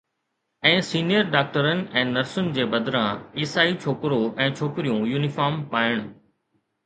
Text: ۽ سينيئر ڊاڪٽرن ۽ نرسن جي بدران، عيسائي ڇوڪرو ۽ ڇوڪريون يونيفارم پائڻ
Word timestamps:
۽ 0.67 0.77
سينيئر 0.85 1.27
ڊاڪٽرن 1.33 1.83
۽ 2.01 2.03
نرسن 2.13 2.47
جي 2.55 2.65
بدران، 2.71 3.21
عيسائي 3.43 3.77
ڇوڪرو 3.85 4.19
۽ 4.47 4.49
ڇوڪريون 4.61 5.05
يونيفارم 5.11 5.61
پائڻ 5.75 6.01